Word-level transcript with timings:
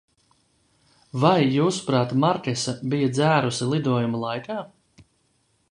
Vai, 1.23 1.41
jūsuprāt, 1.57 2.15
Markesa 2.23 2.75
bija 2.95 3.11
dzērusi 3.19 3.69
lidojuma 3.75 4.25
laikā? 4.27 4.59